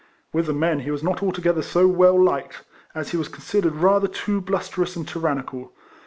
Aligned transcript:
With 0.33 0.47
the 0.47 0.53
men 0.53 0.79
he 0.79 0.89
was 0.89 1.03
not 1.03 1.21
altogether 1.21 1.61
so 1.61 1.87
well 1.87 2.19
liked, 2.19 2.63
as 2.95 3.11
he 3.11 3.17
was 3.17 3.27
considered 3.27 3.75
rather 3.75 4.07
too 4.07 4.41
blusterous 4.41 4.95
and 4.95 5.07
tyrannical. 5.07 5.73